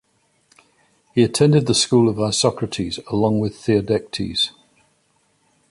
[1.13, 4.49] He attended the school of Isocrates, along with Theodectes.